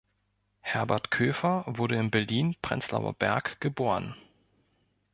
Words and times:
Herbert 0.61 1.11
Köfer 1.11 1.63
wurde 1.67 1.95
in 1.95 2.09
Berlin-Prenzlauer 2.09 3.13
Berg 3.13 3.59
geboren. 3.61 4.15